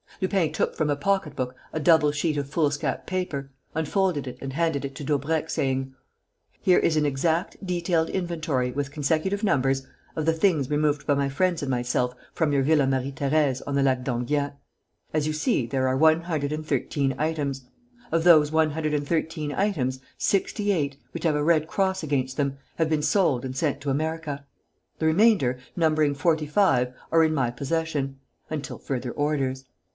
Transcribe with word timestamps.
Lupin 0.19 0.51
took 0.51 0.75
from 0.75 0.89
a 0.89 0.95
pocketbook 0.95 1.55
a 1.73 1.79
double 1.79 2.11
sheet 2.11 2.37
of 2.37 2.47
foolscap 2.49 3.07
paper, 3.07 3.51
unfolded 3.73 4.27
it 4.27 4.37
and 4.41 4.53
handed 4.53 4.83
it 4.85 4.93
to 4.95 5.03
Daubrecq, 5.03 5.49
saying: 5.49 5.93
"Here 6.59 6.77
is 6.77 6.95
an 6.97 7.05
exact, 7.07 7.63
detailed 7.65 8.09
inventory, 8.09 8.71
with 8.71 8.91
consecutive 8.91 9.43
numbers, 9.43 9.85
of 10.15 10.25
the 10.25 10.33
things 10.33 10.69
removed 10.69 11.07
by 11.07 11.13
my 11.15 11.29
friends 11.29 11.61
and 11.63 11.71
myself 11.71 12.15
from 12.33 12.51
your 12.51 12.61
Villa 12.61 12.85
Marie 12.85 13.11
Thérèse 13.11 13.61
on 13.65 13.73
the 13.75 13.81
Lac 13.83 14.03
d'Enghien. 14.03 14.53
As 15.13 15.25
you 15.27 15.33
see, 15.33 15.65
there 15.67 15.87
are 15.87 15.97
one 15.97 16.21
hundred 16.21 16.51
and 16.51 16.65
thirteen 16.65 17.15
items. 17.17 17.63
Of 18.11 18.23
those 18.23 18.51
one 18.51 18.71
hundred 18.71 18.93
and 18.93 19.07
thirteen 19.07 19.51
items, 19.51 20.01
sixty 20.17 20.71
eight, 20.71 20.97
which 21.13 21.23
have 21.23 21.35
a 21.35 21.43
red 21.43 21.67
cross 21.67 22.03
against 22.03 22.37
them, 22.37 22.57
have 22.75 22.89
been 22.89 23.03
sold 23.03 23.43
and 23.45 23.55
sent 23.55 23.81
to 23.81 23.91
America. 23.91 24.45
The 24.99 25.07
remainder, 25.07 25.59
numbering 25.75 26.15
forty 26.15 26.47
five, 26.47 26.93
are 27.11 27.23
in 27.23 27.33
my 27.33 27.49
possession... 27.51 28.19
until 28.49 28.77
further 28.77 29.11
orders. 29.11 29.65